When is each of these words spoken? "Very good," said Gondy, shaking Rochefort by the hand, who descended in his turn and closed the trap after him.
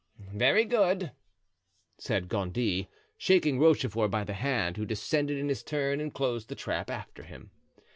"Very 0.33 0.65
good," 0.65 1.11
said 1.99 2.27
Gondy, 2.27 2.89
shaking 3.19 3.59
Rochefort 3.59 4.09
by 4.09 4.23
the 4.23 4.33
hand, 4.33 4.77
who 4.77 4.83
descended 4.87 5.37
in 5.37 5.47
his 5.47 5.61
turn 5.61 5.99
and 6.01 6.11
closed 6.11 6.49
the 6.49 6.55
trap 6.55 6.89
after 6.89 7.21
him. 7.21 7.51